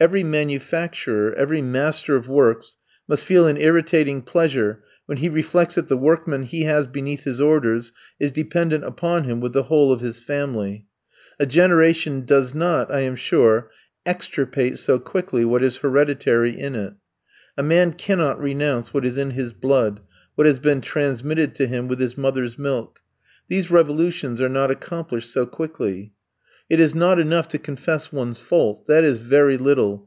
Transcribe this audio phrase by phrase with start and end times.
[0.00, 2.76] Every manufacturer, every master of works,
[3.08, 7.40] must feel an irritating pleasure when he reflects that the workman he has beneath his
[7.40, 10.86] orders is dependent upon him with the whole of his family.
[11.40, 13.72] A generation does not, I am sure,
[14.06, 16.94] extirpate so quickly what is hereditary in it.
[17.56, 19.98] A man cannot renounce what is in his blood,
[20.36, 23.00] what has been transmitted to him with his mother's milk;
[23.48, 26.12] these revolutions are not accomplished so quickly.
[26.70, 28.86] It is not enough to confess one's fault.
[28.88, 30.06] That is very little!